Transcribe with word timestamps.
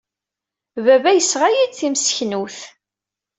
Baba 0.85 1.11
yesɣa-iyi-d 1.13 1.73
timseknewt. 1.79 2.59